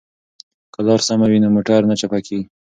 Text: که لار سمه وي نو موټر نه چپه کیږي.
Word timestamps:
که 0.73 0.79
لار 0.87 0.99
سمه 1.07 1.27
وي 1.31 1.39
نو 1.43 1.49
موټر 1.55 1.81
نه 1.89 1.95
چپه 2.01 2.19
کیږي. 2.27 2.45